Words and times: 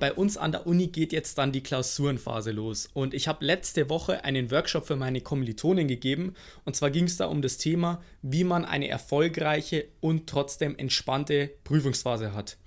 Bei 0.00 0.12
uns 0.12 0.36
an 0.36 0.52
der 0.52 0.66
Uni 0.66 0.88
geht 0.88 1.12
jetzt 1.12 1.38
dann 1.38 1.52
die 1.52 1.62
Klausurenphase 1.62 2.50
los 2.50 2.90
und 2.92 3.14
ich 3.14 3.28
habe 3.28 3.44
letzte 3.44 3.88
Woche 3.88 4.24
einen 4.24 4.50
Workshop 4.50 4.86
für 4.86 4.96
meine 4.96 5.20
Kommilitonen 5.20 5.88
gegeben 5.88 6.34
und 6.64 6.74
zwar 6.76 6.90
ging 6.90 7.04
es 7.04 7.16
da 7.16 7.26
um 7.26 7.42
das 7.42 7.58
Thema, 7.58 8.02
wie 8.20 8.44
man 8.44 8.64
eine 8.64 8.88
erfolgreiche 8.88 9.86
und 10.00 10.28
trotzdem 10.28 10.76
entspannte 10.76 11.50
Prüfungsphase 11.62 12.34
hat. 12.34 12.58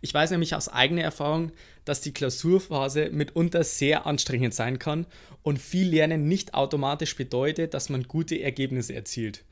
Ich 0.00 0.14
weiß 0.14 0.30
nämlich 0.30 0.54
aus 0.54 0.68
eigener 0.68 1.02
Erfahrung, 1.02 1.52
dass 1.84 2.00
die 2.00 2.12
Klausurphase 2.12 3.10
mitunter 3.10 3.64
sehr 3.64 4.06
anstrengend 4.06 4.54
sein 4.54 4.78
kann 4.78 5.06
und 5.42 5.58
viel 5.58 5.88
Lernen 5.88 6.28
nicht 6.28 6.54
automatisch 6.54 7.16
bedeutet, 7.16 7.74
dass 7.74 7.88
man 7.88 8.04
gute 8.04 8.40
Ergebnisse 8.40 8.94
erzielt. 8.94 9.44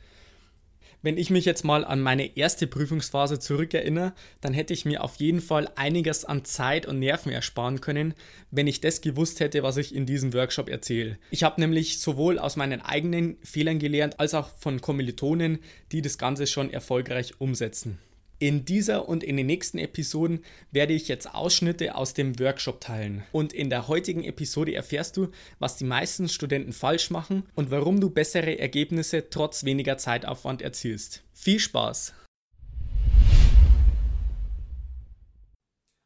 Wenn 1.05 1.19
ich 1.19 1.29
mich 1.29 1.45
jetzt 1.45 1.67
mal 1.67 1.85
an 1.85 2.01
meine 2.01 2.35
erste 2.35 2.67
Prüfungsphase 2.67 3.39
zurückerinnere, 3.39 4.15
dann 4.41 4.55
hätte 4.55 4.73
ich 4.73 4.87
mir 4.87 5.05
auf 5.05 5.17
jeden 5.17 5.43
Fall 5.43 5.69
einiges 5.77 6.25
an 6.25 6.47
Zeit 6.47 6.87
und 6.87 6.99
Nerven 6.99 7.31
ersparen 7.31 7.83
können, 7.83 8.15
wenn 8.51 8.67
ich 8.67 8.81
das 8.81 9.03
gewusst 9.03 9.41
hätte, 9.41 9.63
was 9.63 9.77
ich 9.77 9.95
in 9.95 10.07
diesem 10.07 10.33
Workshop 10.33 10.71
erzähle. 10.71 11.19
Ich 11.31 11.43
habe 11.43 11.61
nämlich 11.61 11.99
sowohl 11.99 12.39
aus 12.39 12.57
meinen 12.57 12.81
eigenen 12.81 13.37
Fehlern 13.43 13.79
gelernt, 13.79 14.19
als 14.19 14.33
auch 14.33 14.49
von 14.57 14.81
Kommilitonen, 14.81 15.59
die 15.93 16.01
das 16.01 16.17
Ganze 16.17 16.47
schon 16.47 16.73
erfolgreich 16.73 17.39
umsetzen. 17.39 17.99
In 18.41 18.65
dieser 18.65 19.09
und 19.09 19.23
in 19.23 19.37
den 19.37 19.47
nächsten 19.47 19.79
Episoden 19.79 20.41
werde 20.73 20.93
ich 20.93 21.07
jetzt 21.07 21.33
Ausschnitte 21.33 21.95
aus 21.95 22.15
dem 22.15 22.41
Workshop 22.41 22.81
teilen. 22.81 23.23
Und 23.31 23.53
in 23.53 23.71
der 23.71 23.87
heutigen 23.87 24.25
Episode 24.25 24.75
erfährst 24.75 25.17
du, 25.17 25.29
was 25.61 25.77
die 25.77 25.85
meisten 25.85 26.29
Studenten 26.29 26.73
falsch 26.73 27.11
machen 27.11 27.45
und 27.55 27.71
warum 27.71 28.01
du 28.01 28.11
bessere 28.11 28.59
Ergebnisse 28.59 29.31
trotz 29.31 29.63
weniger 29.63 29.99
Zeitaufwand 29.99 30.63
erzielst. 30.63 31.23
Viel 31.33 31.61
Spaß! 31.61 32.13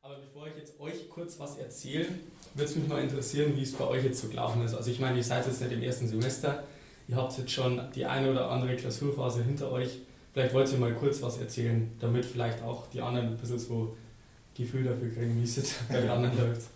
Aber 0.02 0.18
bevor 0.18 0.48
ich 0.48 0.56
jetzt 0.58 0.78
euch 0.78 1.08
kurz 1.08 1.38
was 1.38 1.56
erzähle, 1.56 2.08
würde 2.52 2.70
es 2.70 2.76
mich 2.76 2.88
mal 2.88 3.02
interessieren, 3.02 3.56
wie 3.56 3.62
es 3.62 3.72
bei 3.72 3.86
euch 3.86 4.04
jetzt 4.04 4.20
so 4.20 4.28
gelaufen 4.28 4.62
ist. 4.62 4.74
Also 4.74 4.90
ich 4.90 5.00
meine, 5.00 5.16
ihr 5.16 5.24
seid 5.24 5.46
jetzt 5.46 5.62
nicht 5.62 5.72
im 5.72 5.82
ersten 5.82 6.06
Semester, 6.06 6.64
ihr 7.08 7.16
habt 7.16 7.38
jetzt 7.38 7.52
schon 7.52 7.80
die 7.94 8.04
eine 8.04 8.30
oder 8.30 8.50
andere 8.50 8.76
Klausurphase 8.76 9.42
hinter 9.44 9.72
euch. 9.72 10.00
Vielleicht 10.32 10.54
wollt 10.54 10.70
ihr 10.72 10.78
mal 10.78 10.94
kurz 10.94 11.22
was 11.22 11.38
erzählen, 11.38 11.90
damit 12.00 12.24
vielleicht 12.24 12.62
auch 12.62 12.88
die 12.90 13.00
anderen 13.00 13.28
ein 13.28 13.36
bisschen 13.36 13.58
so 13.58 13.96
Gefühl 14.54 14.84
dafür 14.84 15.08
kriegen, 15.10 15.36
wie 15.36 15.44
es 15.44 15.56
jetzt 15.56 15.88
bei 15.88 16.00
den 16.00 16.10
anderen 16.10 16.36
läuft. 16.36 16.68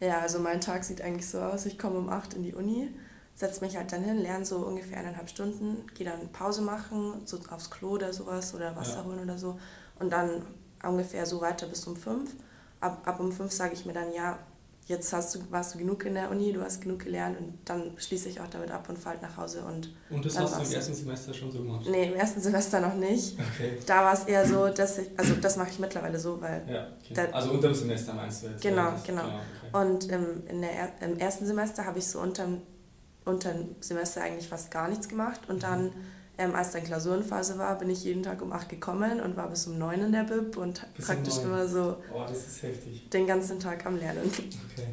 Ja, 0.00 0.20
also 0.20 0.38
mein 0.38 0.60
Tag 0.60 0.84
sieht 0.84 1.00
eigentlich 1.00 1.28
so 1.28 1.40
aus. 1.40 1.66
Ich 1.66 1.78
komme 1.78 1.98
um 1.98 2.08
8 2.08 2.34
in 2.34 2.42
die 2.42 2.54
Uni, 2.54 2.88
setze 3.34 3.64
mich 3.64 3.76
halt 3.76 3.92
dann 3.92 4.02
hin, 4.02 4.18
lerne 4.18 4.44
so 4.44 4.58
ungefähr 4.58 4.98
eineinhalb 4.98 5.28
Stunden, 5.28 5.86
gehe 5.94 6.06
dann 6.06 6.30
Pause 6.32 6.62
machen, 6.62 7.22
so 7.24 7.38
aufs 7.50 7.70
Klo 7.70 7.90
oder 7.90 8.12
sowas 8.12 8.54
oder 8.54 8.76
Wasser 8.76 8.98
ja. 8.98 9.04
holen 9.04 9.20
oder 9.20 9.38
so 9.38 9.58
und 9.98 10.12
dann 10.12 10.42
ungefähr 10.82 11.26
so 11.26 11.40
weiter 11.40 11.66
bis 11.66 11.86
um 11.86 11.96
5. 11.96 12.30
Ab, 12.80 13.02
ab 13.06 13.20
um 13.20 13.32
5 13.32 13.50
sage 13.50 13.74
ich 13.74 13.86
mir 13.86 13.92
dann, 13.92 14.12
ja, 14.12 14.38
jetzt 14.86 15.12
hast 15.12 15.34
du, 15.34 15.40
warst 15.50 15.74
du 15.74 15.78
genug 15.78 16.04
in 16.04 16.14
der 16.14 16.30
Uni, 16.30 16.52
du 16.52 16.62
hast 16.62 16.82
genug 16.82 17.04
gelernt 17.04 17.38
und 17.38 17.58
dann 17.64 17.92
schließe 17.96 18.28
ich 18.28 18.40
auch 18.40 18.48
damit 18.48 18.70
ab 18.70 18.88
und 18.88 18.98
fahre 18.98 19.16
nach 19.22 19.36
Hause. 19.36 19.62
Und, 19.62 19.94
und 20.10 20.24
das 20.24 20.38
hast 20.38 20.56
du 20.56 20.62
im 20.62 20.72
ersten 20.72 20.94
Semester 20.94 21.32
schon 21.32 21.50
so 21.50 21.58
gemacht? 21.58 21.86
Nee, 21.90 22.08
im 22.08 22.14
ersten 22.14 22.40
Semester 22.40 22.80
noch 22.80 22.94
nicht. 22.94 23.38
Okay. 23.38 23.78
Da 23.86 24.04
war 24.04 24.12
es 24.12 24.24
eher 24.24 24.46
so, 24.46 24.68
dass 24.68 24.98
ich, 24.98 25.08
also 25.16 25.34
das 25.36 25.56
mache 25.56 25.70
ich 25.70 25.78
mittlerweile 25.78 26.18
so, 26.18 26.40
weil... 26.40 26.62
Ja, 26.68 26.88
okay. 27.02 27.14
da, 27.14 27.24
also 27.36 27.50
unter 27.52 27.68
dem 27.68 27.74
Semester 27.74 28.12
meinst 28.12 28.42
du 28.42 28.48
jetzt? 28.48 28.62
Genau, 28.62 28.92
genau. 29.06 29.22
genau 29.22 29.40
okay. 29.72 29.90
Und 29.90 30.08
im, 30.10 30.46
in 30.46 30.60
der, 30.60 30.92
im 31.00 31.18
ersten 31.18 31.46
Semester 31.46 31.86
habe 31.86 31.98
ich 31.98 32.06
so 32.06 32.20
unterm, 32.20 32.60
unterm 33.24 33.76
Semester 33.80 34.20
eigentlich 34.20 34.48
fast 34.48 34.70
gar 34.70 34.88
nichts 34.88 35.08
gemacht 35.08 35.40
und 35.48 35.62
dann... 35.62 35.84
Mhm 35.84 36.23
ähm, 36.36 36.54
als 36.54 36.72
dann 36.72 36.82
Klausurenphase 36.82 37.58
war, 37.58 37.78
bin 37.78 37.90
ich 37.90 38.04
jeden 38.04 38.22
Tag 38.22 38.42
um 38.42 38.52
8 38.52 38.68
gekommen 38.68 39.20
und 39.20 39.36
war 39.36 39.48
bis 39.48 39.66
um 39.66 39.78
9 39.78 40.00
in 40.00 40.12
der 40.12 40.24
Bib 40.24 40.56
und 40.56 40.84
bis 40.96 41.06
praktisch 41.06 41.38
immer 41.38 41.66
so 41.68 41.96
oh, 42.12 42.24
den 43.12 43.26
ganzen 43.26 43.60
Tag 43.60 43.86
am 43.86 43.96
Lernen. 43.96 44.22
Okay. 44.26 44.88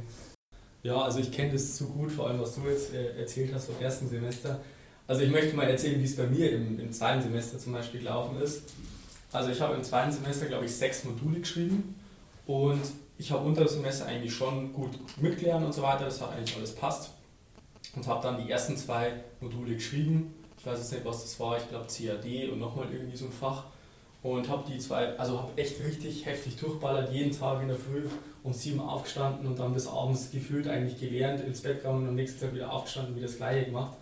Ja, 0.83 1.01
also 1.01 1.19
ich 1.19 1.31
kenne 1.31 1.53
das 1.53 1.77
zu 1.77 1.87
gut, 1.89 2.11
vor 2.11 2.27
allem 2.27 2.39
was 2.39 2.55
du 2.55 2.61
jetzt 2.67 2.93
äh, 2.93 3.19
erzählt 3.19 3.53
hast 3.53 3.65
vom 3.65 3.79
ersten 3.79 4.09
Semester. 4.09 4.59
Also 5.07 5.23
ich 5.23 5.31
möchte 5.31 5.55
mal 5.55 5.69
erzählen, 5.69 5.99
wie 5.99 6.05
es 6.05 6.15
bei 6.15 6.27
mir 6.27 6.51
im, 6.51 6.79
im 6.79 6.91
zweiten 6.91 7.21
Semester 7.21 7.59
zum 7.59 7.73
Beispiel 7.73 8.01
gelaufen 8.01 8.39
ist. 8.41 8.63
Also 9.31 9.51
ich 9.51 9.61
habe 9.61 9.75
im 9.75 9.83
zweiten 9.83 10.11
Semester, 10.11 10.45
glaube 10.45 10.65
ich, 10.65 10.75
sechs 10.75 11.03
Module 11.03 11.39
geschrieben 11.39 11.95
und 12.45 12.81
ich 13.17 13.31
habe 13.31 13.45
unter 13.45 13.65
dem 13.65 13.67
Semester 13.67 14.05
eigentlich 14.05 14.33
schon 14.33 14.73
gut 14.73 14.91
mitgelernt 15.21 15.65
und 15.65 15.73
so 15.73 15.81
weiter, 15.81 16.05
das 16.05 16.21
hat 16.21 16.33
eigentlich 16.33 16.55
alles 16.55 16.75
passt. 16.75 17.11
Und 17.95 18.07
habe 18.07 18.21
dann 18.23 18.43
die 18.43 18.49
ersten 18.49 18.77
zwei 18.77 19.13
Module 19.41 19.75
geschrieben 19.75 20.33
ich 20.61 20.67
weiß 20.67 20.77
jetzt 20.77 20.91
nicht, 20.91 21.05
was 21.05 21.23
das 21.23 21.39
war, 21.39 21.57
ich 21.57 21.67
glaube 21.69 21.87
CAD 21.87 22.51
und 22.51 22.59
nochmal 22.59 22.85
irgendwie 22.91 23.17
so 23.17 23.25
ein 23.25 23.31
Fach. 23.31 23.63
Und 24.21 24.47
habe 24.47 24.63
die 24.71 24.77
zwei, 24.77 25.17
also 25.17 25.39
habe 25.39 25.51
echt 25.55 25.83
richtig 25.83 26.23
heftig 26.27 26.55
durchballert, 26.57 27.11
jeden 27.11 27.35
Tag 27.35 27.63
in 27.63 27.69
der 27.69 27.77
Früh 27.77 28.03
um 28.43 28.53
sieben 28.53 28.79
aufgestanden 28.79 29.47
und 29.47 29.57
dann 29.57 29.73
bis 29.73 29.87
abends 29.87 30.29
gefühlt 30.29 30.67
eigentlich 30.67 30.99
gelernt, 30.99 31.41
ins 31.41 31.61
Bett 31.61 31.77
gegangen 31.77 32.03
und 32.03 32.09
am 32.09 32.15
nächsten 32.15 32.39
Tag 32.39 32.53
wieder 32.53 32.71
aufgestanden, 32.71 33.15
wieder 33.15 33.25
das 33.25 33.37
gleiche 33.37 33.65
gemacht. 33.65 33.97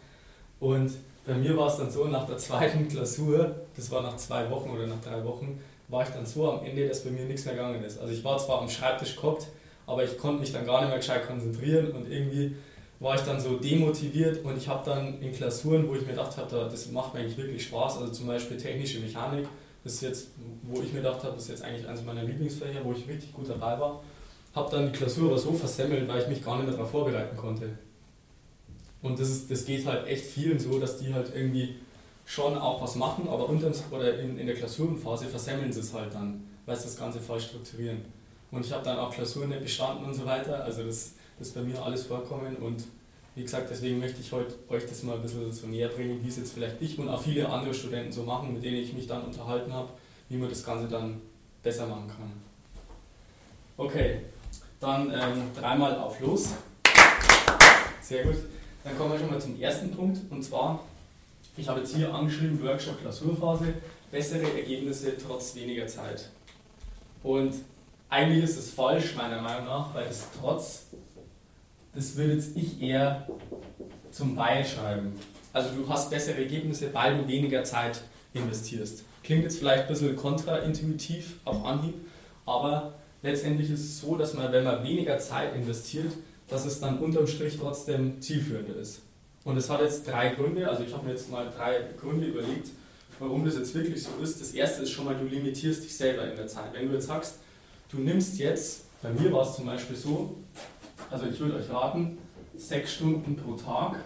Und 0.59 0.91
bei 1.25 1.35
mir 1.35 1.55
war 1.55 1.67
es 1.67 1.77
dann 1.77 1.89
so, 1.89 2.03
nach 2.05 2.27
der 2.27 2.37
zweiten 2.37 2.89
Klausur, 2.89 3.55
das 3.77 3.89
war 3.89 4.01
nach 4.01 4.17
zwei 4.17 4.49
Wochen 4.49 4.69
oder 4.71 4.85
nach 4.85 4.99
drei 5.01 5.23
Wochen, 5.23 5.61
war 5.87 6.03
ich 6.03 6.09
dann 6.09 6.25
so 6.25 6.51
am 6.51 6.65
Ende, 6.65 6.89
dass 6.89 7.05
bei 7.05 7.11
mir 7.11 7.23
nichts 7.23 7.45
mehr 7.45 7.55
gegangen 7.55 7.81
ist. 7.85 8.01
Also 8.01 8.11
ich 8.11 8.21
war 8.25 8.37
zwar 8.37 8.61
am 8.61 8.69
Schreibtisch 8.69 9.15
gehockt, 9.15 9.47
aber 9.87 10.03
ich 10.03 10.17
konnte 10.17 10.41
mich 10.41 10.51
dann 10.51 10.65
gar 10.65 10.81
nicht 10.81 10.89
mehr 10.89 10.99
gescheit 10.99 11.25
konzentrieren 11.25 11.91
und 11.91 12.11
irgendwie 12.11 12.55
war 12.99 13.15
ich 13.15 13.21
dann 13.21 13.39
so 13.39 13.55
demotiviert 13.55 14.43
und 14.43 14.57
ich 14.57 14.67
habe 14.67 14.83
dann 14.85 15.21
in 15.21 15.31
Klausuren, 15.31 15.87
wo 15.87 15.95
ich 15.95 16.01
mir 16.01 16.09
gedacht 16.09 16.35
habe, 16.35 16.67
das 16.69 16.91
macht 16.91 17.13
mir 17.13 17.21
eigentlich 17.21 17.37
wirklich 17.37 17.63
Spaß, 17.63 17.97
also 17.97 18.11
zum 18.11 18.27
Beispiel 18.27 18.57
technische 18.57 18.99
Mechanik, 18.99 19.47
das 19.83 19.93
ist 19.93 20.01
jetzt, 20.01 20.27
wo 20.63 20.81
ich 20.81 20.91
mir 20.91 21.01
gedacht 21.01 21.23
habe, 21.23 21.35
das 21.35 21.43
ist 21.43 21.49
jetzt 21.49 21.63
eigentlich 21.63 21.87
eines 21.87 22.03
meiner 22.03 22.23
Lieblingsfächer, 22.23 22.83
wo 22.83 22.91
ich 22.91 23.07
richtig 23.07 23.33
gut 23.33 23.49
dabei 23.49 23.79
war, 23.79 24.03
habe 24.53 24.69
dann 24.71 24.91
die 24.91 24.97
Klausur 24.97 25.29
aber 25.29 25.37
so 25.37 25.53
versemmelt, 25.53 26.07
weil 26.09 26.21
ich 26.21 26.27
mich 26.27 26.43
gar 26.43 26.57
nicht 26.57 26.67
mehr 26.67 26.75
darauf 26.75 26.91
vorbereiten 26.91 27.37
konnte. 27.37 27.69
Und 29.01 29.17
das, 29.17 29.29
ist, 29.29 29.49
das 29.49 29.63
geht 29.63 29.85
halt 29.85 30.05
echt 30.07 30.25
vielen 30.25 30.59
so, 30.59 30.77
dass 30.77 30.97
die 30.97 31.13
halt 31.13 31.31
irgendwie 31.33 31.75
schon 32.25 32.57
auch 32.57 32.81
was 32.81 32.95
machen, 32.95 33.29
aber 33.29 33.47
unterm, 33.47 33.71
oder 33.91 34.19
in, 34.19 34.37
in 34.37 34.45
der 34.45 34.55
Klausurenphase 34.55 35.27
versemmeln 35.27 35.71
sie 35.71 35.79
es 35.79 35.93
halt 35.93 36.13
dann, 36.13 36.43
weil 36.65 36.75
sie 36.75 36.83
das 36.83 36.97
Ganze 36.97 37.21
falsch 37.21 37.45
strukturieren. 37.45 37.99
Und 38.51 38.65
ich 38.65 38.73
habe 38.73 38.83
dann 38.83 38.97
auch 38.97 39.11
Klausuren 39.11 39.49
nicht 39.49 39.61
bestanden 39.61 40.03
und 40.03 40.13
so 40.13 40.25
weiter, 40.25 40.63
also 40.65 40.83
das 40.83 41.13
ist 41.39 41.55
bei 41.55 41.61
mir 41.61 41.81
alles 41.81 42.03
vorkommen 42.03 42.55
und 42.57 42.83
wie 43.35 43.43
gesagt, 43.43 43.69
deswegen 43.69 43.99
möchte 43.99 44.19
ich 44.19 44.31
heute 44.31 44.55
euch 44.67 44.85
das 44.85 45.03
mal 45.03 45.15
ein 45.15 45.21
bisschen 45.21 45.51
so 45.51 45.67
näher 45.67 45.87
bringen, 45.89 46.19
wie 46.21 46.27
es 46.27 46.37
jetzt 46.37 46.53
vielleicht 46.53 46.81
ich 46.81 46.97
und 46.99 47.07
auch 47.07 47.21
viele 47.21 47.47
andere 47.47 47.73
Studenten 47.73 48.11
so 48.11 48.23
machen, 48.23 48.53
mit 48.53 48.63
denen 48.63 48.77
ich 48.77 48.93
mich 48.93 49.07
dann 49.07 49.23
unterhalten 49.23 49.71
habe, 49.71 49.89
wie 50.27 50.37
man 50.37 50.49
das 50.49 50.63
Ganze 50.63 50.87
dann 50.87 51.21
besser 51.63 51.87
machen 51.87 52.07
kann. 52.07 52.31
Okay, 53.77 54.21
dann 54.79 55.09
ähm, 55.11 55.43
dreimal 55.55 55.97
auf 55.99 56.19
los. 56.19 56.49
Sehr 58.01 58.23
gut. 58.23 58.35
Dann 58.83 58.97
kommen 58.97 59.13
wir 59.13 59.19
schon 59.19 59.29
mal 59.29 59.39
zum 59.39 59.59
ersten 59.59 59.91
Punkt 59.91 60.19
und 60.29 60.43
zwar, 60.43 60.83
ich 61.55 61.67
habe 61.67 61.79
jetzt 61.79 61.95
hier 61.95 62.13
angeschrieben, 62.13 62.61
Workshop 62.63 62.99
Klausurphase, 62.99 63.73
bessere 64.11 64.53
Ergebnisse 64.53 65.13
trotz 65.17 65.55
weniger 65.55 65.87
Zeit. 65.87 66.29
Und 67.23 67.53
eigentlich 68.09 68.43
ist 68.43 68.57
es 68.57 68.71
falsch, 68.71 69.15
meiner 69.15 69.41
Meinung 69.41 69.65
nach, 69.65 69.93
weil 69.93 70.05
das 70.05 70.25
trotz 70.39 70.87
das 71.93 72.15
würde 72.15 72.33
jetzt 72.33 72.55
ich 72.55 72.81
eher 72.81 73.27
zum 74.11 74.35
Weil 74.35 74.65
schreiben. 74.65 75.13
Also 75.53 75.69
du 75.75 75.87
hast 75.89 76.09
bessere 76.09 76.37
Ergebnisse, 76.37 76.93
weil 76.93 77.17
du 77.17 77.27
weniger 77.27 77.63
Zeit 77.63 78.01
investierst. 78.33 79.03
Klingt 79.23 79.43
jetzt 79.43 79.59
vielleicht 79.59 79.83
ein 79.83 79.89
bisschen 79.89 80.15
kontraintuitiv 80.15 81.35
auf 81.45 81.65
Anhieb, 81.65 81.95
aber 82.45 82.95
letztendlich 83.21 83.69
ist 83.71 83.81
es 83.81 84.01
so, 84.01 84.15
dass 84.15 84.33
man, 84.33 84.51
wenn 84.51 84.63
man 84.63 84.83
weniger 84.83 85.17
Zeit 85.19 85.55
investiert, 85.55 86.13
dass 86.47 86.65
es 86.65 86.79
dann 86.79 86.99
unterm 86.99 87.27
Strich 87.27 87.57
trotzdem 87.59 88.21
zielführender 88.21 88.75
ist. 88.75 89.01
Und 89.43 89.57
es 89.57 89.69
hat 89.69 89.81
jetzt 89.81 90.07
drei 90.07 90.29
Gründe, 90.29 90.69
also 90.69 90.83
ich 90.83 90.93
habe 90.93 91.05
mir 91.05 91.11
jetzt 91.11 91.31
mal 91.31 91.49
drei 91.55 91.79
Gründe 91.99 92.27
überlegt, 92.27 92.69
warum 93.19 93.45
das 93.45 93.55
jetzt 93.55 93.73
wirklich 93.73 94.03
so 94.03 94.11
ist. 94.21 94.39
Das 94.41 94.51
erste 94.51 94.83
ist 94.83 94.91
schon 94.91 95.05
mal, 95.05 95.15
du 95.15 95.25
limitierst 95.25 95.83
dich 95.83 95.95
selber 95.95 96.29
in 96.29 96.35
der 96.35 96.47
Zeit. 96.47 96.73
Wenn 96.73 96.87
du 96.87 96.93
jetzt 96.93 97.07
sagst, 97.07 97.35
du 97.91 97.97
nimmst 97.97 98.37
jetzt, 98.39 98.85
bei 99.01 99.09
mir 99.11 99.31
war 99.31 99.47
es 99.47 99.55
zum 99.55 99.65
Beispiel 99.65 99.95
so, 99.95 100.35
also 101.09 101.25
ich 101.25 101.39
würde 101.39 101.55
euch 101.55 101.69
raten, 101.69 102.17
sechs 102.55 102.93
Stunden 102.93 103.35
pro 103.35 103.53
Tag 103.53 103.97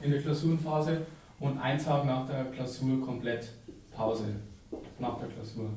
in 0.00 0.10
der 0.10 0.20
Klausurenphase 0.20 1.06
und 1.40 1.58
ein 1.58 1.82
Tag 1.82 2.04
nach 2.04 2.26
der 2.26 2.46
Klausur 2.46 3.04
komplett 3.04 3.48
Pause. 3.94 4.24
Nach 4.98 5.18
der 5.18 5.28
Klausur. 5.28 5.70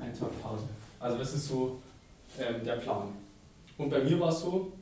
Ein 0.00 0.12
Tag 0.12 0.30
Pause. 0.42 0.64
Also 0.98 1.18
das 1.18 1.34
ist 1.34 1.48
so 1.48 1.80
ähm, 2.38 2.64
der 2.64 2.76
Plan. 2.76 3.08
Und 3.78 3.90
bei 3.90 4.02
mir 4.02 4.18
war 4.20 4.30
es 4.30 4.40
so, 4.40 4.72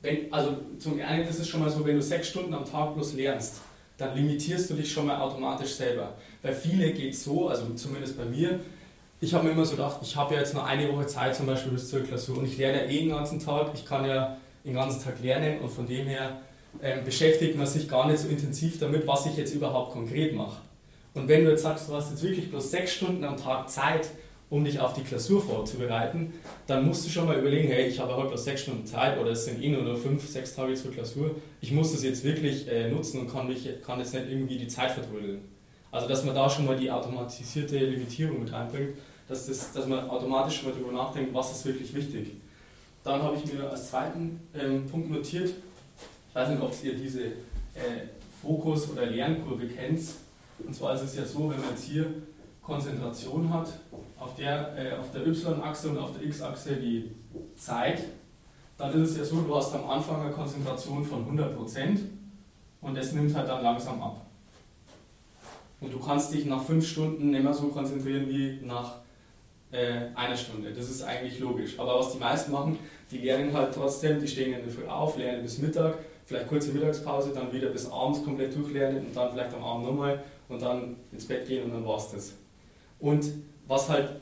wenn, 0.00 0.32
also 0.32 0.56
zum 0.78 1.00
einen 1.00 1.26
ist 1.26 1.40
es 1.40 1.48
schon 1.48 1.60
mal 1.60 1.70
so, 1.70 1.84
wenn 1.84 1.96
du 1.96 2.02
sechs 2.02 2.28
Stunden 2.28 2.54
am 2.54 2.64
Tag 2.64 2.94
bloß 2.94 3.14
lernst, 3.14 3.62
dann 3.96 4.16
limitierst 4.16 4.70
du 4.70 4.74
dich 4.74 4.92
schon 4.92 5.06
mal 5.06 5.20
automatisch 5.20 5.74
selber. 5.74 6.14
Bei 6.40 6.52
viele 6.52 6.92
geht 6.92 7.14
es 7.14 7.24
so, 7.24 7.48
also 7.48 7.68
zumindest 7.74 8.16
bei 8.16 8.24
mir, 8.24 8.60
ich 9.20 9.34
habe 9.34 9.44
mir 9.44 9.50
immer 9.50 9.64
so 9.64 9.72
gedacht, 9.72 9.98
ich 10.02 10.14
habe 10.14 10.34
ja 10.34 10.40
jetzt 10.40 10.54
nur 10.54 10.64
eine 10.64 10.92
Woche 10.92 11.06
Zeit 11.06 11.34
zum 11.34 11.46
Beispiel 11.46 11.72
bis 11.72 11.88
zur 11.88 12.00
Klausur 12.00 12.38
und 12.38 12.46
ich 12.46 12.56
lerne 12.56 12.84
ja 12.84 12.90
eh 12.90 13.00
den 13.00 13.10
ganzen 13.10 13.40
Tag, 13.40 13.70
ich 13.74 13.84
kann 13.84 14.04
ja 14.04 14.36
den 14.64 14.74
ganzen 14.74 15.02
Tag 15.02 15.20
lernen 15.22 15.60
und 15.60 15.70
von 15.70 15.86
dem 15.86 16.06
her 16.06 16.38
ähm, 16.82 17.04
beschäftigt 17.04 17.56
man 17.56 17.66
sich 17.66 17.88
gar 17.88 18.06
nicht 18.06 18.20
so 18.20 18.28
intensiv 18.28 18.78
damit, 18.78 19.06
was 19.06 19.26
ich 19.26 19.36
jetzt 19.36 19.54
überhaupt 19.54 19.92
konkret 19.92 20.34
mache. 20.34 20.60
Und 21.14 21.26
wenn 21.26 21.44
du 21.44 21.50
jetzt 21.50 21.62
sagst, 21.62 21.88
du 21.88 21.94
hast 21.94 22.10
jetzt 22.10 22.22
wirklich 22.22 22.48
bloß 22.50 22.70
sechs 22.70 22.92
Stunden 22.92 23.24
am 23.24 23.36
Tag 23.36 23.68
Zeit, 23.68 24.10
um 24.50 24.64
dich 24.64 24.78
auf 24.78 24.94
die 24.94 25.02
Klausur 25.02 25.42
vorzubereiten, 25.42 26.32
dann 26.66 26.86
musst 26.86 27.04
du 27.04 27.10
schon 27.10 27.26
mal 27.26 27.38
überlegen, 27.38 27.68
hey, 27.68 27.86
ich 27.86 27.98
habe 27.98 28.16
heute 28.16 28.28
bloß 28.28 28.44
sechs 28.44 28.62
Stunden 28.62 28.86
Zeit 28.86 29.18
oder 29.18 29.32
es 29.32 29.44
sind 29.44 29.62
eh 29.62 29.68
nur 29.68 29.96
fünf, 29.96 30.26
sechs 30.26 30.54
Tage 30.54 30.74
zur 30.74 30.92
Klausur. 30.92 31.34
Ich 31.60 31.72
muss 31.72 31.92
das 31.92 32.04
jetzt 32.04 32.24
wirklich 32.24 32.68
äh, 32.68 32.88
nutzen 32.88 33.20
und 33.20 33.30
kann, 33.30 33.48
mich, 33.48 33.68
kann 33.84 33.98
jetzt 33.98 34.14
nicht 34.14 34.26
irgendwie 34.30 34.58
die 34.58 34.68
Zeit 34.68 34.92
verdrödeln. 34.92 35.40
Also 35.90 36.08
dass 36.08 36.24
man 36.24 36.34
da 36.34 36.48
schon 36.48 36.66
mal 36.66 36.76
die 36.76 36.90
automatisierte 36.90 37.78
Limitierung 37.78 38.40
mit 38.40 38.52
reinbringt, 38.52 38.98
dass, 39.28 39.46
das, 39.46 39.72
dass 39.72 39.86
man 39.86 40.08
automatisch 40.08 40.62
mal 40.62 40.72
darüber 40.72 40.92
nachdenkt, 40.92 41.34
was 41.34 41.52
ist 41.52 41.64
wirklich 41.64 41.94
wichtig. 41.94 42.32
Dann 43.04 43.22
habe 43.22 43.36
ich 43.36 43.52
mir 43.52 43.70
als 43.70 43.90
zweiten 43.90 44.40
ähm, 44.54 44.86
Punkt 44.86 45.10
notiert, 45.10 45.50
ich 46.28 46.34
weiß 46.34 46.50
nicht, 46.50 46.62
ob 46.62 46.72
ihr 46.82 46.94
diese 46.94 47.24
äh, 47.24 48.06
Fokus- 48.42 48.90
oder 48.90 49.06
Lernkurve 49.06 49.66
kennt. 49.66 50.00
Und 50.58 50.74
zwar 50.74 50.94
ist 50.94 51.02
es 51.02 51.16
ja 51.16 51.24
so, 51.24 51.50
wenn 51.50 51.60
man 51.60 51.70
jetzt 51.70 51.84
hier 51.84 52.06
Konzentration 52.62 53.52
hat, 53.52 53.68
auf 54.18 54.34
der, 54.34 54.76
äh, 54.76 54.92
der 55.14 55.26
Y-Achse 55.26 55.90
und 55.90 55.98
auf 55.98 56.12
der 56.18 56.26
X-Achse 56.28 56.76
die 56.76 57.10
Zeit, 57.56 58.02
dann 58.76 59.02
ist 59.02 59.10
es 59.10 59.18
ja 59.18 59.24
so, 59.24 59.40
du 59.40 59.56
hast 59.56 59.74
am 59.74 59.88
Anfang 59.88 60.20
eine 60.20 60.30
Konzentration 60.30 61.04
von 61.04 61.38
100% 61.38 61.98
und 62.80 62.96
es 62.96 63.12
nimmt 63.12 63.34
halt 63.34 63.48
dann 63.48 63.62
langsam 63.62 64.02
ab. 64.02 64.27
Und 65.80 65.92
du 65.92 65.98
kannst 65.98 66.32
dich 66.34 66.44
nach 66.46 66.62
5 66.62 66.86
Stunden 66.86 67.30
nicht 67.30 67.42
mehr 67.42 67.54
so 67.54 67.68
konzentrieren 67.68 68.28
wie 68.28 68.60
nach 68.64 68.96
äh, 69.70 70.08
einer 70.14 70.36
Stunde. 70.36 70.72
Das 70.72 70.90
ist 70.90 71.02
eigentlich 71.02 71.38
logisch. 71.38 71.78
Aber 71.78 71.98
was 71.98 72.12
die 72.12 72.18
meisten 72.18 72.52
machen, 72.52 72.78
die 73.10 73.18
lernen 73.18 73.52
halt 73.52 73.74
trotzdem, 73.74 74.20
die 74.20 74.28
stehen 74.28 74.54
in 74.54 74.62
der 74.62 74.70
Früh 74.70 74.86
auf, 74.86 75.16
lernen 75.16 75.42
bis 75.42 75.58
Mittag, 75.58 75.98
vielleicht 76.24 76.48
kurze 76.48 76.72
Mittagspause, 76.72 77.32
dann 77.32 77.52
wieder 77.52 77.68
bis 77.68 77.90
abends 77.90 78.22
komplett 78.24 78.54
durchlernen 78.56 79.06
und 79.06 79.16
dann 79.16 79.32
vielleicht 79.32 79.54
am 79.54 79.62
Abend 79.62 79.86
nochmal 79.86 80.22
und 80.48 80.60
dann 80.60 80.96
ins 81.12 81.26
Bett 81.26 81.46
gehen 81.46 81.64
und 81.64 81.72
dann 81.72 81.86
war 81.86 81.98
es 81.98 82.10
das. 82.10 82.32
Und 82.98 83.26
was 83.66 83.88
halt 83.88 84.20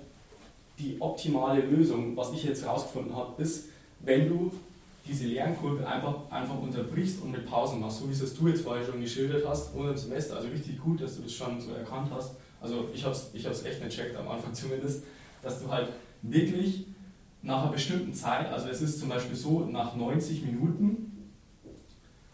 die 0.78 0.96
optimale 1.00 1.62
Lösung, 1.62 2.16
was 2.16 2.32
ich 2.32 2.44
jetzt 2.44 2.64
herausgefunden 2.64 3.16
habe, 3.16 3.40
ist, 3.42 3.70
wenn 4.00 4.28
du 4.28 4.52
diese 5.06 5.26
Lernkurve 5.26 5.86
einfach, 5.86 6.30
einfach 6.30 6.58
unterbrichst 6.58 7.22
und 7.22 7.32
mit 7.32 7.46
Pausen 7.46 7.80
machst, 7.80 8.00
so 8.00 8.08
wie 8.08 8.12
es 8.12 8.34
du 8.34 8.48
jetzt 8.48 8.62
vorher 8.62 8.84
schon 8.84 9.00
geschildert 9.00 9.46
hast, 9.46 9.74
ohne 9.74 9.96
Semester. 9.96 10.36
Also 10.36 10.48
richtig 10.48 10.78
gut, 10.78 11.00
dass 11.00 11.16
du 11.16 11.22
das 11.22 11.32
schon 11.32 11.60
so 11.60 11.72
erkannt 11.72 12.10
hast. 12.12 12.36
Also 12.60 12.88
ich 12.92 13.04
habe 13.04 13.14
es 13.14 13.30
ich 13.32 13.46
echt 13.46 13.84
nicht 13.84 13.96
checkt, 13.96 14.16
am 14.16 14.28
Anfang 14.28 14.52
zumindest, 14.54 15.04
dass 15.42 15.62
du 15.62 15.70
halt 15.70 15.88
wirklich 16.22 16.86
nach 17.42 17.62
einer 17.62 17.72
bestimmten 17.72 18.12
Zeit, 18.12 18.48
also 18.48 18.68
es 18.68 18.82
ist 18.82 18.98
zum 18.98 19.08
Beispiel 19.08 19.36
so, 19.36 19.60
nach 19.60 19.94
90 19.94 20.44
Minuten 20.44 21.30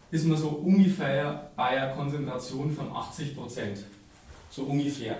ist 0.09 0.25
man 0.25 0.37
so 0.37 0.49
ungefähr 0.49 1.51
bei 1.55 1.81
einer 1.81 1.93
Konzentration 1.93 2.71
von 2.71 2.91
80 2.91 3.35
Prozent. 3.35 3.79
So 4.49 4.63
ungefähr. 4.63 5.17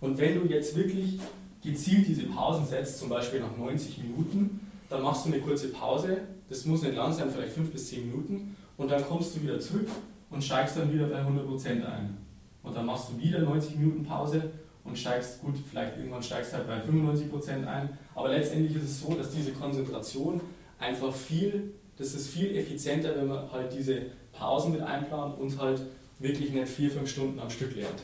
Und 0.00 0.18
wenn 0.18 0.40
du 0.40 0.46
jetzt 0.46 0.76
wirklich 0.76 1.20
gezielt 1.62 2.06
diese 2.08 2.24
Pausen 2.24 2.66
setzt, 2.66 2.98
zum 2.98 3.08
Beispiel 3.08 3.40
nach 3.40 3.56
90 3.56 3.98
Minuten, 3.98 4.63
dann 4.88 5.02
machst 5.02 5.26
du 5.26 5.32
eine 5.32 5.40
kurze 5.40 5.68
Pause, 5.68 6.18
das 6.48 6.64
muss 6.66 6.82
nicht 6.82 6.94
lang 6.94 7.12
sein, 7.12 7.30
vielleicht 7.30 7.52
5 7.52 7.70
bis 7.70 7.88
10 7.88 8.10
Minuten, 8.10 8.56
und 8.76 8.90
dann 8.90 9.04
kommst 9.04 9.36
du 9.36 9.42
wieder 9.42 9.58
zurück 9.60 9.88
und 10.30 10.42
steigst 10.42 10.76
dann 10.76 10.92
wieder 10.92 11.06
bei 11.06 11.20
100% 11.20 11.84
ein. 11.84 12.16
Und 12.62 12.76
dann 12.76 12.86
machst 12.86 13.10
du 13.10 13.18
wieder 13.22 13.40
90 13.40 13.76
Minuten 13.76 14.04
Pause 14.04 14.50
und 14.84 14.98
steigst, 14.98 15.40
gut, 15.40 15.54
vielleicht 15.70 15.96
irgendwann 15.96 16.22
steigst 16.22 16.52
halt 16.52 16.66
bei 16.66 16.80
95% 16.80 17.66
ein, 17.66 17.90
aber 18.14 18.28
letztendlich 18.30 18.76
ist 18.76 18.84
es 18.84 19.00
so, 19.00 19.14
dass 19.14 19.30
diese 19.30 19.52
Konzentration 19.52 20.40
einfach 20.78 21.14
viel, 21.14 21.74
das 21.96 22.14
ist 22.14 22.28
viel 22.28 22.56
effizienter, 22.56 23.16
wenn 23.16 23.28
man 23.28 23.50
halt 23.50 23.72
diese 23.72 24.02
Pausen 24.32 24.72
mit 24.72 24.82
einplant 24.82 25.38
und 25.38 25.58
halt 25.58 25.80
wirklich 26.18 26.50
nicht 26.52 26.66
4-5 26.66 27.06
Stunden 27.06 27.38
am 27.38 27.50
Stück 27.50 27.74
lernt. 27.76 28.02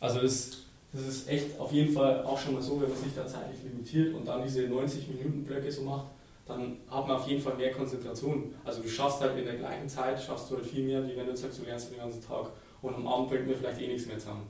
Also 0.00 0.20
das 0.20 0.65
das 0.96 1.06
ist 1.06 1.28
echt 1.28 1.58
auf 1.58 1.72
jeden 1.72 1.92
Fall 1.92 2.24
auch 2.24 2.38
schon 2.38 2.54
mal 2.54 2.62
so, 2.62 2.80
wenn 2.80 2.88
man 2.88 2.98
sich 2.98 3.14
da 3.14 3.26
zeitlich 3.26 3.62
limitiert 3.62 4.14
und 4.14 4.26
dann 4.26 4.42
diese 4.42 4.62
90-Minuten-Blöcke 4.62 5.70
so 5.70 5.82
macht, 5.82 6.06
dann 6.46 6.76
hat 6.88 7.06
man 7.08 7.16
auf 7.16 7.28
jeden 7.28 7.42
Fall 7.42 7.56
mehr 7.56 7.72
Konzentration. 7.72 8.54
Also 8.64 8.82
du 8.82 8.88
schaffst 8.88 9.20
halt 9.20 9.36
in 9.36 9.44
der 9.44 9.56
gleichen 9.56 9.88
Zeit, 9.88 10.20
schaffst 10.20 10.50
du 10.50 10.56
halt 10.56 10.66
viel 10.66 10.84
mehr, 10.84 11.06
wie 11.06 11.16
wenn 11.16 11.26
du 11.26 11.36
sagst, 11.36 11.58
du 11.58 11.64
lernst 11.64 11.90
den 11.90 11.98
ganzen 11.98 12.24
Tag 12.24 12.50
und 12.82 12.94
am 12.94 13.06
Abend 13.06 13.28
bringt 13.28 13.46
mir 13.46 13.56
vielleicht 13.56 13.80
eh 13.80 13.88
nichts 13.88 14.06
mehr 14.06 14.18
zusammen. 14.18 14.46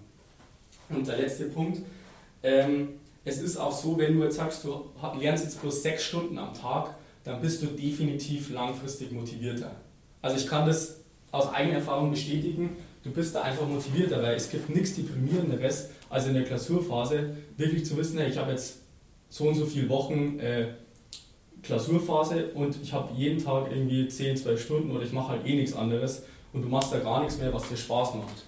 Und 0.91 1.07
der 1.07 1.17
letzte 1.17 1.47
Punkt, 1.47 1.81
ähm, 2.43 3.01
es 3.25 3.39
ist 3.41 3.57
auch 3.57 3.73
so, 3.73 3.99
wenn 3.99 4.17
du 4.17 4.25
jetzt 4.25 4.37
sagst, 4.37 4.63
du 4.65 4.91
lernst 5.19 5.45
jetzt 5.45 5.61
bloß 5.61 5.83
sechs 5.83 6.05
Stunden 6.05 6.39
am 6.39 6.55
Tag, 6.55 6.95
dann 7.25 7.41
bist 7.41 7.63
du 7.63 7.67
definitiv 7.67 8.51
langfristig 8.51 9.11
motivierter. 9.11 9.73
Also 10.23 10.37
ich 10.37 10.47
kann 10.47 10.67
das 10.67 11.01
aus 11.33 11.53
eigener 11.53 11.77
Erfahrung 11.77 12.11
bestätigen, 12.11 12.77
du 13.07 13.13
bist 13.13 13.35
da 13.35 13.43
einfach 13.43 13.67
motivierter, 13.67 14.21
weil 14.21 14.35
es 14.35 14.51
gibt 14.51 14.69
nichts 14.69 14.97
deprimierenderes, 14.97 15.91
als 16.11 16.27
in 16.27 16.35
der 16.35 16.43
Klausurphase 16.43 17.37
wirklich 17.57 17.87
zu 17.87 17.97
wissen, 17.97 18.19
hey, 18.19 18.29
ich 18.29 18.37
habe 18.37 18.51
jetzt 18.51 18.79
so 19.29 19.45
und 19.45 19.55
so 19.55 19.65
viele 19.65 19.89
Wochen 19.89 20.41
äh, 20.41 20.67
Klausurphase 21.63 22.49
und 22.55 22.77
ich 22.83 22.93
habe 22.93 23.15
jeden 23.15 23.43
Tag 23.43 23.71
irgendwie 23.71 24.09
10, 24.09 24.37
12 24.37 24.63
Stunden 24.63 24.91
oder 24.91 25.05
ich 25.05 25.13
mache 25.13 25.29
halt 25.29 25.47
eh 25.47 25.55
nichts 25.55 25.75
anderes 25.75 26.25
und 26.53 26.63
du 26.63 26.69
machst 26.69 26.93
da 26.93 26.99
gar 26.99 27.21
nichts 27.21 27.39
mehr, 27.39 27.53
was 27.55 27.69
dir 27.69 27.77
Spaß 27.77 28.15
macht. 28.15 28.45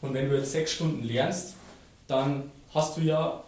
Und 0.00 0.14
wenn 0.14 0.30
du 0.30 0.36
jetzt 0.36 0.52
sechs 0.52 0.72
Stunden 0.72 1.04
lernst, 1.04 1.56
dann 2.06 2.50
hast 2.72 2.96
du 2.96 3.02
ja, 3.02 3.44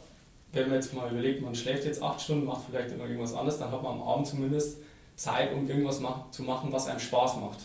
wenn 0.52 0.66
man 0.66 0.74
jetzt 0.74 0.92
mal 0.92 1.10
überlegt, 1.10 1.40
man 1.40 1.54
schläft 1.54 1.86
jetzt 1.86 2.02
acht 2.02 2.20
Stunden, 2.20 2.44
macht 2.44 2.62
vielleicht 2.68 2.92
immer 2.92 3.04
irgendwas 3.04 3.32
anderes, 3.32 3.58
dann 3.58 3.72
hat 3.72 3.82
man 3.82 3.92
am 3.92 4.02
Abend 4.02 4.26
zumindest 4.26 4.78
Zeit, 5.16 5.54
um 5.54 5.66
irgendwas 5.66 6.00
zu 6.30 6.42
machen, 6.42 6.70
was 6.72 6.88
einem 6.88 7.00
Spaß 7.00 7.36
macht. 7.36 7.60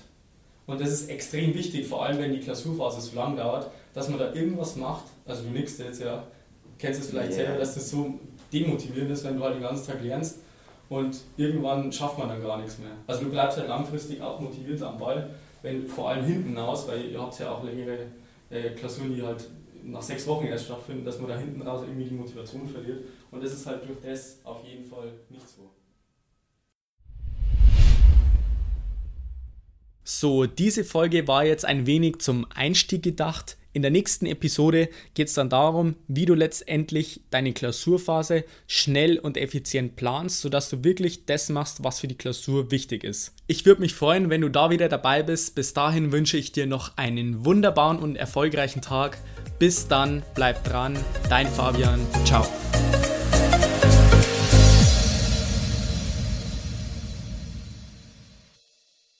Und 0.67 0.81
das 0.81 0.91
ist 0.91 1.09
extrem 1.09 1.53
wichtig, 1.53 1.87
vor 1.87 2.05
allem 2.05 2.19
wenn 2.19 2.33
die 2.33 2.39
Klausurphase 2.39 3.01
so 3.01 3.15
lang 3.15 3.35
dauert, 3.35 3.71
dass 3.93 4.09
man 4.09 4.19
da 4.19 4.33
irgendwas 4.33 4.75
macht. 4.75 5.05
Also 5.25 5.43
du 5.43 5.49
nix 5.49 5.77
jetzt 5.79 6.01
ja, 6.01 6.23
kennst 6.77 7.01
es 7.01 7.09
vielleicht 7.09 7.31
yeah. 7.31 7.45
selber, 7.45 7.59
dass 7.59 7.73
das 7.73 7.89
so 7.89 8.19
demotivierend 8.51 9.11
ist, 9.11 9.23
wenn 9.23 9.37
du 9.37 9.43
halt 9.43 9.55
den 9.55 9.61
ganzen 9.61 9.87
Tag 9.87 10.03
lernst 10.03 10.39
und 10.89 11.17
irgendwann 11.37 11.91
schafft 11.91 12.17
man 12.17 12.29
dann 12.29 12.41
gar 12.41 12.57
nichts 12.57 12.79
mehr. 12.79 12.91
Also 13.07 13.23
du 13.23 13.31
bleibst 13.31 13.57
halt 13.57 13.69
langfristig 13.69 14.21
auch 14.21 14.39
motiviert 14.39 14.81
am 14.83 14.97
Ball, 14.97 15.29
wenn 15.61 15.87
vor 15.87 16.09
allem 16.09 16.25
hinten 16.25 16.57
raus, 16.57 16.85
weil 16.87 17.11
ihr 17.11 17.21
habt 17.21 17.39
ja 17.39 17.51
auch 17.51 17.63
längere 17.63 17.97
äh, 18.49 18.69
Klausuren, 18.71 19.15
die 19.15 19.21
halt 19.21 19.47
nach 19.83 20.01
sechs 20.01 20.27
Wochen 20.27 20.45
erst 20.45 20.65
stattfinden, 20.65 21.05
dass 21.05 21.19
man 21.19 21.29
da 21.29 21.37
hinten 21.37 21.61
raus 21.61 21.81
irgendwie 21.83 22.09
die 22.09 22.15
Motivation 22.15 22.67
verliert. 22.67 23.05
Und 23.31 23.43
das 23.43 23.53
ist 23.53 23.65
halt 23.65 23.87
durch 23.87 23.99
das 24.01 24.39
auf 24.43 24.63
jeden 24.65 24.83
Fall 24.83 25.11
nicht 25.29 25.46
So, 30.19 30.47
diese 30.47 30.83
Folge 30.83 31.27
war 31.27 31.45
jetzt 31.45 31.63
ein 31.63 31.85
wenig 31.85 32.17
zum 32.17 32.47
Einstieg 32.49 33.03
gedacht. 33.03 33.55
In 33.73 33.83
der 33.83 33.91
nächsten 33.91 34.25
Episode 34.25 34.89
geht 35.13 35.27
es 35.27 35.35
dann 35.35 35.51
darum, 35.51 35.95
wie 36.07 36.25
du 36.25 36.33
letztendlich 36.33 37.21
deine 37.29 37.53
Klausurphase 37.53 38.43
schnell 38.65 39.19
und 39.19 39.37
effizient 39.37 39.95
planst, 39.95 40.41
sodass 40.41 40.71
du 40.71 40.83
wirklich 40.83 41.27
das 41.27 41.49
machst, 41.49 41.83
was 41.83 41.99
für 41.99 42.07
die 42.07 42.17
Klausur 42.17 42.71
wichtig 42.71 43.03
ist. 43.03 43.35
Ich 43.45 43.67
würde 43.67 43.81
mich 43.81 43.93
freuen, 43.93 44.31
wenn 44.31 44.41
du 44.41 44.49
da 44.49 44.71
wieder 44.71 44.89
dabei 44.89 45.21
bist. 45.21 45.53
Bis 45.53 45.75
dahin 45.75 46.11
wünsche 46.11 46.37
ich 46.37 46.51
dir 46.51 46.65
noch 46.65 46.97
einen 46.97 47.45
wunderbaren 47.45 47.99
und 47.99 48.15
erfolgreichen 48.15 48.81
Tag. 48.81 49.19
Bis 49.59 49.87
dann, 49.87 50.23
bleib 50.33 50.63
dran, 50.63 50.97
dein 51.29 51.45
Fabian. 51.45 51.99
Ciao. 52.25 52.47